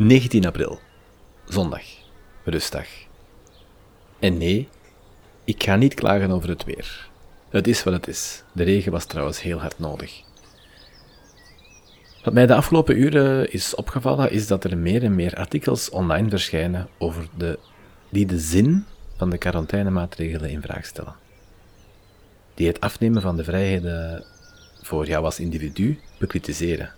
19 0.00 0.46
april, 0.46 0.80
zondag, 1.44 1.82
rustdag. 2.44 2.86
En 4.18 4.38
nee, 4.38 4.68
ik 5.44 5.62
ga 5.62 5.76
niet 5.76 5.94
klagen 5.94 6.30
over 6.30 6.48
het 6.48 6.64
weer. 6.64 7.08
Het 7.48 7.66
is 7.66 7.82
wat 7.82 7.94
het 7.94 8.08
is. 8.08 8.42
De 8.52 8.62
regen 8.62 8.92
was 8.92 9.04
trouwens 9.04 9.42
heel 9.42 9.58
hard 9.58 9.78
nodig. 9.78 10.22
Wat 12.24 12.34
mij 12.34 12.46
de 12.46 12.54
afgelopen 12.54 13.00
uren 13.00 13.52
is 13.52 13.74
opgevallen, 13.74 14.30
is 14.30 14.46
dat 14.46 14.64
er 14.64 14.78
meer 14.78 15.02
en 15.02 15.14
meer 15.14 15.34
artikels 15.34 15.90
online 15.90 16.28
verschijnen 16.28 16.88
over 16.98 17.28
de, 17.36 17.58
die 18.08 18.26
de 18.26 18.38
zin 18.38 18.84
van 19.16 19.30
de 19.30 19.38
quarantainemaatregelen 19.38 20.50
in 20.50 20.62
vraag 20.62 20.86
stellen. 20.86 21.14
Die 22.54 22.66
het 22.66 22.80
afnemen 22.80 23.22
van 23.22 23.36
de 23.36 23.44
vrijheden 23.44 24.24
voor 24.82 25.06
jou 25.06 25.24
als 25.24 25.40
individu 25.40 26.00
bekritiseren. 26.18 26.96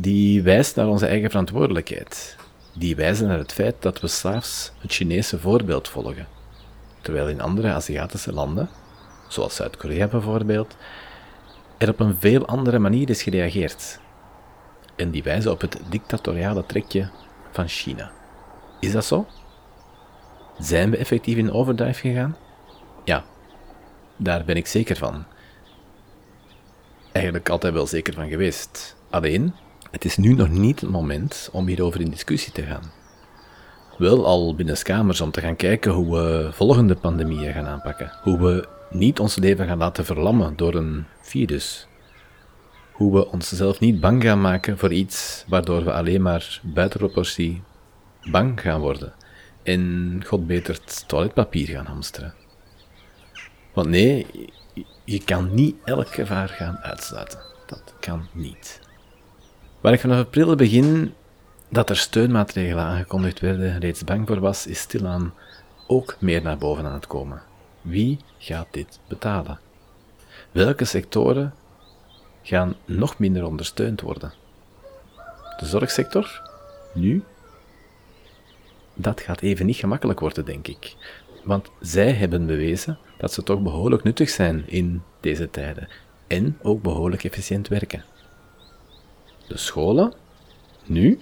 Die 0.00 0.42
wijst 0.42 0.76
naar 0.76 0.86
onze 0.86 1.06
eigen 1.06 1.30
verantwoordelijkheid. 1.30 2.36
Die 2.74 2.96
wijzen 2.96 3.28
naar 3.28 3.38
het 3.38 3.52
feit 3.52 3.74
dat 3.82 4.00
we 4.00 4.06
slaafs 4.06 4.72
het 4.78 4.92
Chinese 4.92 5.38
voorbeeld 5.38 5.88
volgen. 5.88 6.26
Terwijl 7.00 7.28
in 7.28 7.40
andere 7.40 7.72
Aziatische 7.72 8.32
landen, 8.32 8.68
zoals 9.28 9.54
Zuid-Korea 9.54 10.06
bijvoorbeeld, 10.06 10.76
er 11.78 11.88
op 11.88 12.00
een 12.00 12.16
veel 12.18 12.46
andere 12.46 12.78
manier 12.78 13.10
is 13.10 13.22
gereageerd. 13.22 14.00
En 14.96 15.10
die 15.10 15.22
wijzen 15.22 15.50
op 15.50 15.60
het 15.60 15.80
dictatoriale 15.90 16.66
trekje 16.66 17.10
van 17.52 17.68
China. 17.68 18.10
Is 18.80 18.92
dat 18.92 19.04
zo? 19.04 19.26
Zijn 20.58 20.90
we 20.90 20.96
effectief 20.96 21.36
in 21.36 21.52
overdrive 21.52 22.00
gegaan? 22.00 22.36
Ja, 23.04 23.24
daar 24.16 24.44
ben 24.44 24.56
ik 24.56 24.66
zeker 24.66 24.96
van. 24.96 25.24
Eigenlijk 27.12 27.48
altijd 27.48 27.72
wel 27.72 27.86
zeker 27.86 28.14
van 28.14 28.28
geweest. 28.28 28.96
Alleen, 29.10 29.54
het 29.90 30.04
is 30.04 30.16
nu 30.16 30.34
nog 30.34 30.48
niet 30.48 30.80
het 30.80 30.90
moment 30.90 31.48
om 31.52 31.66
hierover 31.66 32.00
in 32.00 32.10
discussie 32.10 32.52
te 32.52 32.62
gaan. 32.62 32.82
Wel 33.98 34.26
al 34.26 34.54
binnenskamers 34.54 35.20
om 35.20 35.30
te 35.30 35.40
gaan 35.40 35.56
kijken 35.56 35.92
hoe 35.92 36.16
we 36.16 36.48
volgende 36.52 36.94
pandemieën 36.94 37.52
gaan 37.52 37.66
aanpakken. 37.66 38.12
Hoe 38.22 38.38
we 38.38 38.68
niet 38.90 39.18
ons 39.18 39.36
leven 39.36 39.66
gaan 39.66 39.78
laten 39.78 40.04
verlammen 40.04 40.56
door 40.56 40.74
een 40.74 41.04
virus. 41.20 41.86
Hoe 42.92 43.12
we 43.14 43.30
onszelf 43.30 43.80
niet 43.80 44.00
bang 44.00 44.22
gaan 44.22 44.40
maken 44.40 44.78
voor 44.78 44.92
iets 44.92 45.44
waardoor 45.48 45.84
we 45.84 45.92
alleen 45.92 46.22
maar 46.22 46.60
buiten 46.62 46.98
proportie 46.98 47.62
bang 48.30 48.60
gaan 48.60 48.80
worden. 48.80 49.12
En 49.62 50.22
god 50.26 50.46
beter 50.46 50.78
toiletpapier 51.06 51.66
gaan 51.66 51.86
hamsteren. 51.86 52.34
Want 53.72 53.88
nee, 53.88 54.26
je 55.04 55.24
kan 55.24 55.54
niet 55.54 55.76
elk 55.84 56.08
gevaar 56.08 56.48
gaan 56.48 56.78
uitsluiten. 56.78 57.38
Dat 57.66 57.94
kan 58.00 58.28
niet. 58.32 58.80
Waar 59.88 59.96
ik 59.96 60.02
vanaf 60.02 60.18
april 60.18 60.54
begin 60.54 61.14
dat 61.68 61.90
er 61.90 61.96
steunmaatregelen 61.96 62.84
aangekondigd 62.84 63.40
werden 63.40 63.78
reeds 63.78 64.04
bang 64.04 64.26
voor 64.26 64.40
was, 64.40 64.66
is 64.66 64.80
stilaan 64.80 65.34
ook 65.86 66.16
meer 66.20 66.42
naar 66.42 66.58
boven 66.58 66.84
aan 66.84 66.92
het 66.92 67.06
komen. 67.06 67.42
Wie 67.80 68.18
gaat 68.38 68.66
dit 68.70 68.98
betalen? 69.06 69.58
Welke 70.52 70.84
sectoren 70.84 71.54
gaan 72.42 72.74
nog 72.84 73.18
minder 73.18 73.44
ondersteund 73.46 74.00
worden? 74.00 74.32
De 75.56 75.66
zorgsector? 75.66 76.50
Nu? 76.94 77.22
Dat 78.94 79.20
gaat 79.20 79.40
even 79.40 79.66
niet 79.66 79.76
gemakkelijk 79.76 80.20
worden, 80.20 80.44
denk 80.44 80.68
ik. 80.68 80.96
Want 81.44 81.70
zij 81.80 82.12
hebben 82.12 82.46
bewezen 82.46 82.98
dat 83.18 83.32
ze 83.32 83.42
toch 83.42 83.62
behoorlijk 83.62 84.02
nuttig 84.02 84.28
zijn 84.28 84.64
in 84.66 85.02
deze 85.20 85.50
tijden 85.50 85.88
en 86.26 86.58
ook 86.62 86.82
behoorlijk 86.82 87.24
efficiënt 87.24 87.68
werken. 87.68 88.04
De 89.48 89.58
scholen? 89.58 90.12
Nu? 90.84 91.18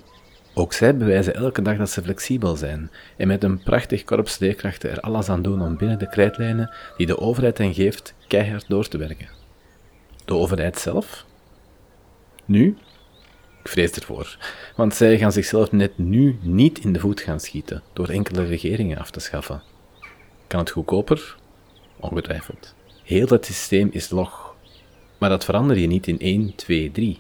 Ook 0.55 0.73
zij 0.73 0.97
bewijzen 0.97 1.35
elke 1.35 1.63
dag 1.63 1.77
dat 1.77 1.91
ze 1.91 2.03
flexibel 2.03 2.57
zijn 2.57 2.91
en 3.17 3.29
met 3.29 3.45
een 3.45 3.63
prachtig 3.63 4.05
korps 4.05 4.39
leerkrachten 4.39 4.91
er 4.91 5.01
alles 5.01 5.29
aan 5.29 5.43
doen 5.43 5.63
om 5.63 5.77
binnen 5.77 5.99
de 5.99 6.09
krijtlijnen 6.09 6.75
die 6.97 7.07
de 7.07 7.19
overheid 7.19 7.59
hen 7.59 7.75
geeft 7.75 8.15
keihard 8.29 8.65
door 8.69 8.89
te 8.89 8.99
werken. 8.99 9.29
De 10.25 10.35
overheid 10.35 10.79
zelf? 10.79 11.25
Nu? 12.45 12.77
Ik 13.63 13.69
vrees 13.69 13.91
ervoor, 13.91 14.39
want 14.77 14.95
zij 14.95 15.19
gaan 15.19 15.33
zichzelf 15.33 15.73
net 15.73 15.99
nu 15.99 16.39
niet 16.41 16.79
in 16.79 16.93
de 16.93 17.01
voet 17.01 17.21
gaan 17.21 17.41
schieten 17.41 17.83
door 17.93 18.09
enkele 18.09 18.45
regeringen 18.45 18.99
af 18.99 19.11
te 19.11 19.21
schaffen. 19.21 19.63
Kan 20.47 20.61
het 20.61 20.71
goedkoper? 20.71 21.37
Ongetwijfeld. 22.01 22.75
Heel 23.03 23.27
dat 23.27 23.45
systeem 23.45 23.89
is 23.93 24.11
log, 24.11 24.55
maar 25.19 25.29
dat 25.29 25.45
verander 25.45 25.79
je 25.79 25.87
niet 25.87 26.07
in 26.07 26.19
1, 26.19 26.55
2, 26.55 26.91
3. 26.91 27.19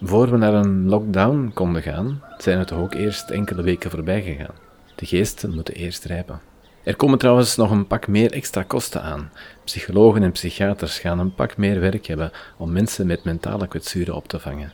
Voor 0.00 0.30
we 0.30 0.36
naar 0.36 0.54
een 0.54 0.88
lockdown 0.88 1.50
konden 1.54 1.82
gaan, 1.82 2.22
zijn 2.38 2.58
er 2.58 2.66
toch 2.66 2.78
ook 2.78 2.94
eerst 2.94 3.30
enkele 3.30 3.62
weken 3.62 3.90
voorbij 3.90 4.22
gegaan. 4.22 4.54
De 4.94 5.06
geesten 5.06 5.54
moeten 5.54 5.74
eerst 5.74 6.04
rijpen. 6.04 6.40
Er 6.82 6.96
komen 6.96 7.18
trouwens 7.18 7.56
nog 7.56 7.70
een 7.70 7.86
pak 7.86 8.06
meer 8.06 8.32
extra 8.32 8.62
kosten 8.62 9.02
aan. 9.02 9.30
Psychologen 9.64 10.22
en 10.22 10.32
psychiaters 10.32 10.98
gaan 10.98 11.18
een 11.18 11.34
pak 11.34 11.56
meer 11.56 11.80
werk 11.80 12.06
hebben 12.06 12.30
om 12.56 12.72
mensen 12.72 13.06
met 13.06 13.24
mentale 13.24 13.66
kwetsuren 13.68 14.14
op 14.14 14.28
te 14.28 14.38
vangen. 14.38 14.72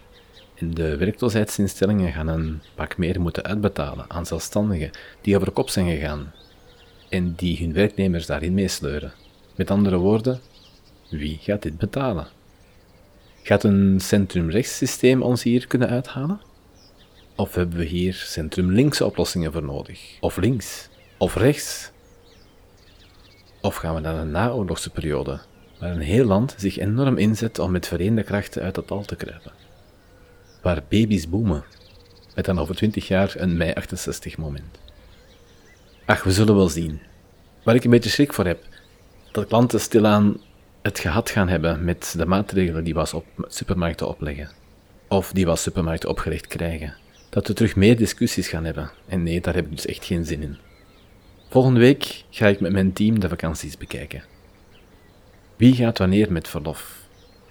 En 0.55 0.75
de 0.75 0.97
werkloosheidsinstellingen 0.97 2.13
gaan 2.13 2.29
een 2.29 2.63
pak 2.75 2.97
meer 2.97 3.21
moeten 3.21 3.45
uitbetalen 3.45 4.05
aan 4.09 4.27
zelfstandigen 4.27 4.91
die 5.21 5.37
over 5.37 5.51
kop 5.51 5.69
zijn 5.69 5.91
gegaan 5.91 6.33
en 7.09 7.35
die 7.37 7.59
hun 7.59 7.73
werknemers 7.73 8.27
daarin 8.27 8.55
meesleuren. 8.55 9.13
Met 9.55 9.71
andere 9.71 9.97
woorden, 9.97 10.41
wie 11.11 11.39
gaat 11.41 11.63
dit 11.63 11.79
betalen? 11.79 12.27
Gaat 13.43 13.65
een 13.65 14.01
centrum-rechtssysteem 14.01 15.23
ons 15.23 15.43
hier 15.43 15.67
kunnen 15.67 15.89
uithalen? 15.89 16.41
Of 17.37 17.55
hebben 17.55 17.79
we 17.79 17.85
hier 17.85 18.15
centrum-linkse 18.15 19.05
oplossingen 19.05 19.53
voor 19.53 19.63
nodig? 19.63 20.17
Of 20.21 20.37
links? 20.37 20.89
Of 21.19 21.37
rechts? 21.37 21.91
Of 23.61 23.77
gaan 23.77 23.95
we 23.95 24.01
naar 24.01 24.15
een 24.15 24.31
naoorlogse 24.31 24.91
periode, 24.91 25.41
waar 25.79 25.91
een 25.91 26.01
heel 26.01 26.25
land 26.25 26.55
zich 26.59 26.79
enorm 26.79 27.19
inzet 27.19 27.59
om 27.59 27.71
met 27.71 27.87
vereende 27.87 28.23
krachten 28.23 28.63
uit 28.63 28.77
het 28.77 28.89
dal 28.89 29.03
te 29.03 29.17
kruipen? 29.17 29.53
Waar 30.63 30.83
baby's 30.89 31.29
boomen, 31.29 31.65
met 32.35 32.45
dan 32.45 32.59
over 32.59 32.75
twintig 32.75 33.09
jaar 33.09 33.33
een 33.37 33.57
mei 33.57 33.73
68 33.73 34.37
moment. 34.37 34.79
Ach, 36.05 36.23
we 36.23 36.33
zullen 36.33 36.57
wel 36.57 36.69
zien. 36.69 37.01
Waar 37.63 37.75
ik 37.75 37.85
een 37.85 37.91
beetje 37.91 38.11
schrik 38.11 38.33
voor 38.33 38.47
heb, 38.47 38.65
dat 39.33 39.47
klanten 39.47 39.81
stilaan 39.81 40.37
het 40.83 40.99
gehad 40.99 41.31
gaan 41.31 41.49
hebben 41.49 41.85
met 41.85 42.15
de 42.17 42.27
maatregelen 42.27 42.85
die 42.85 42.95
we 42.95 43.01
als 43.01 43.15
op 43.15 43.27
supermarkten 43.47 44.09
opleggen. 44.09 44.51
Of 45.09 45.33
die 45.33 45.45
we 45.45 45.51
als 45.51 45.63
supermarkten 45.63 46.09
opgelegd 46.09 46.47
krijgen. 46.47 46.95
Dat 47.29 47.47
we 47.47 47.53
terug 47.53 47.77
meer 47.77 47.97
discussies 47.97 48.49
gaan 48.49 48.65
hebben. 48.65 48.91
En 49.07 49.23
nee, 49.23 49.41
daar 49.41 49.55
heb 49.55 49.65
ik 49.65 49.71
dus 49.71 49.87
echt 49.87 50.05
geen 50.05 50.25
zin 50.25 50.43
in. 50.43 50.57
Volgende 51.49 51.81
week 51.81 52.25
ga 52.31 52.47
ik 52.47 52.61
met 52.61 52.73
mijn 52.73 52.93
team 52.93 53.21
de 53.21 53.29
vakanties 53.29 53.77
bekijken. 53.77 54.25
Wie 55.57 55.75
gaat 55.75 55.99
wanneer 55.99 56.33
met 56.33 56.49
verlof? 56.49 57.01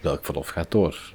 Welk 0.01 0.25
verlof 0.25 0.47
gaat 0.47 0.71
door? 0.71 1.13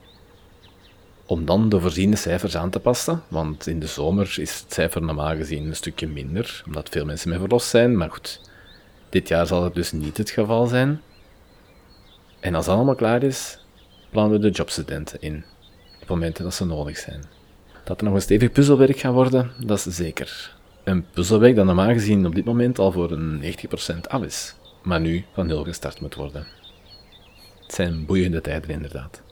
Om 1.27 1.45
dan 1.45 1.69
de 1.69 1.81
voorziene 1.81 2.17
cijfers 2.17 2.57
aan 2.57 2.71
te 2.71 2.81
passen, 2.81 3.23
want 3.29 3.67
in 3.67 3.81
de 3.81 3.87
zomer 3.87 4.37
is 4.39 4.61
het 4.61 4.73
cijfer 4.73 5.03
normaal 5.03 5.37
gezien 5.37 5.67
een 5.67 5.77
stukje 5.77 6.07
minder, 6.07 6.63
omdat 6.67 6.89
veel 6.89 7.05
mensen 7.05 7.29
met 7.29 7.39
verlof 7.39 7.63
zijn, 7.63 7.97
maar 7.97 8.11
goed, 8.11 8.41
dit 9.09 9.29
jaar 9.29 9.47
zal 9.47 9.65
het 9.65 9.75
dus 9.75 9.93
niet 9.93 10.17
het 10.17 10.31
geval 10.31 10.67
zijn. 10.67 11.01
En 12.47 12.55
als 12.55 12.69
allemaal 12.69 12.95
klaar 12.95 13.23
is, 13.23 13.59
plannen 14.11 14.41
we 14.41 14.47
de 14.47 14.57
jobstudenten 14.57 15.21
in, 15.21 15.45
op 16.03 16.09
momenten 16.09 16.45
dat 16.45 16.55
ze 16.55 16.65
nodig 16.65 16.99
zijn. 16.99 17.25
Dat 17.85 17.99
er 17.99 18.05
nog 18.05 18.15
een 18.15 18.21
stevig 18.21 18.53
puzzelwerk 18.53 18.99
gaat 18.99 19.13
worden, 19.13 19.51
dat 19.59 19.87
is 19.87 19.97
zeker. 19.97 20.57
Een 20.85 21.07
puzzelwerk 21.11 21.57
dat 21.57 21.65
normaal 21.65 21.93
gezien 21.93 22.27
op 22.27 22.35
dit 22.35 22.45
moment 22.45 22.79
al 22.79 22.93
voor 22.93 23.11
een 23.11 23.43
90% 23.95 24.01
af 24.09 24.23
is, 24.23 24.55
maar 24.83 25.01
nu 25.01 25.25
van 25.33 25.47
nul 25.47 25.65
gestart 25.65 26.01
moet 26.01 26.15
worden. 26.15 26.47
Het 27.63 27.75
zijn 27.75 28.07
boeiende 28.07 28.41
tijden 28.41 28.71
inderdaad. 28.71 29.23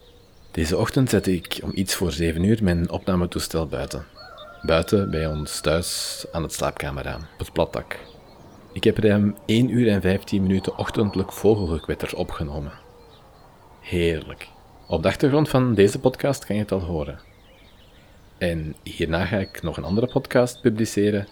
Deze 0.51 0.77
ochtend 0.77 1.11
zette 1.11 1.35
ik 1.35 1.61
om 1.63 1.71
iets 1.75 1.95
voor 1.95 2.13
7 2.13 2.45
uur 2.45 2.63
mijn 2.63 2.91
opnametoestel 2.91 3.67
buiten. 3.67 4.05
Buiten 4.63 5.11
bij 5.11 5.27
ons 5.27 5.61
thuis 5.61 6.25
aan 6.33 6.43
het 6.43 6.53
slaapkamerraam, 6.53 7.21
op 7.21 7.39
het 7.39 7.53
platdak. 7.53 7.99
Ik 8.73 8.85
heb 8.85 8.99
ruim 8.99 9.37
1 9.47 9.69
uur 9.69 9.89
en 9.89 10.01
15 10.01 10.43
minuten 10.43 10.79
ochtendelijk 10.79 11.33
vogelgekwetter 11.33 12.17
opgenomen. 12.17 12.84
Heerlijk. 13.85 14.49
Op 14.87 15.03
de 15.03 15.09
achtergrond 15.09 15.49
van 15.49 15.75
deze 15.75 16.01
podcast 16.01 16.45
kan 16.45 16.57
je 16.57 16.63
het 16.63 16.73
al 16.73 16.81
horen. 16.81 17.21
En 18.39 18.75
hierna 18.83 19.25
ga 19.25 19.37
ik 19.37 19.63
nog 19.63 19.77
een 19.77 19.85
andere 19.85 20.07
podcast 20.07 20.61
publiceren 20.61 21.29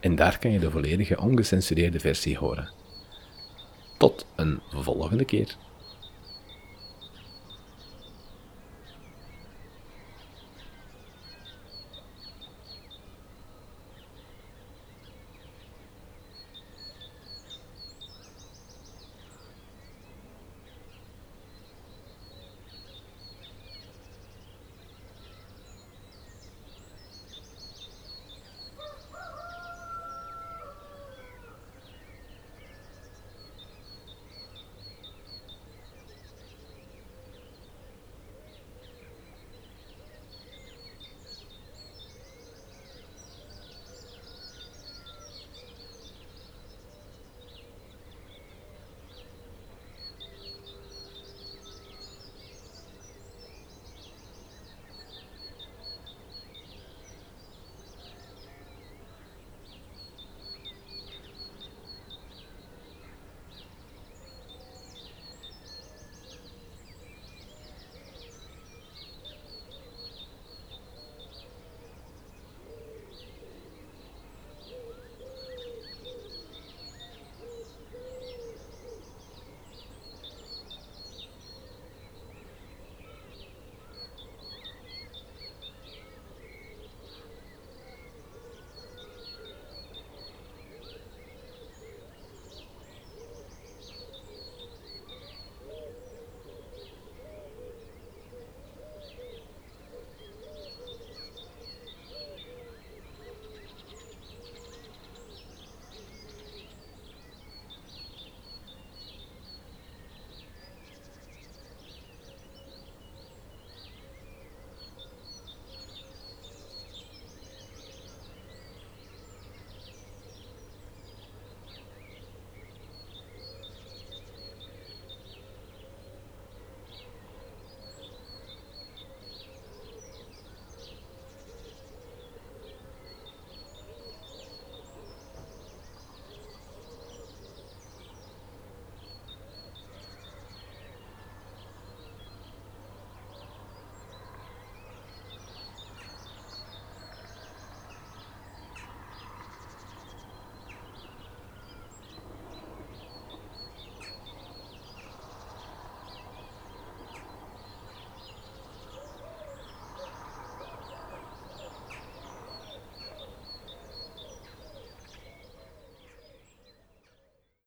en 0.00 0.14
daar 0.14 0.38
kan 0.38 0.50
je 0.50 0.58
de 0.58 0.70
volledige 0.70 1.20
ongecensureerde 1.20 2.00
versie 2.00 2.38
horen. 2.38 2.72
Tot 3.98 4.26
een 4.36 4.60
volgende 4.70 5.24
keer. 5.24 5.56